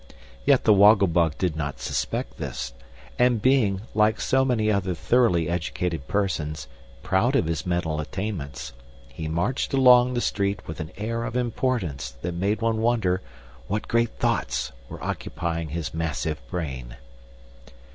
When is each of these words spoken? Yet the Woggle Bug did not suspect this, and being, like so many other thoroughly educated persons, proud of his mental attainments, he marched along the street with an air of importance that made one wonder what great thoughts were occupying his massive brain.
Yet 0.47 0.63
the 0.63 0.73
Woggle 0.73 1.07
Bug 1.09 1.37
did 1.37 1.55
not 1.55 1.79
suspect 1.79 2.37
this, 2.39 2.73
and 3.19 3.39
being, 3.39 3.81
like 3.93 4.19
so 4.19 4.43
many 4.43 4.71
other 4.71 4.95
thoroughly 4.95 5.47
educated 5.47 6.07
persons, 6.07 6.67
proud 7.03 7.35
of 7.35 7.45
his 7.45 7.67
mental 7.67 8.01
attainments, 8.01 8.73
he 9.09 9.27
marched 9.27 9.75
along 9.75 10.15
the 10.15 10.19
street 10.19 10.67
with 10.67 10.79
an 10.79 10.89
air 10.97 11.23
of 11.23 11.35
importance 11.37 12.15
that 12.23 12.33
made 12.33 12.63
one 12.63 12.81
wonder 12.81 13.21
what 13.67 13.87
great 13.87 14.17
thoughts 14.17 14.71
were 14.89 15.03
occupying 15.03 15.69
his 15.69 15.93
massive 15.93 16.41
brain. 16.49 16.97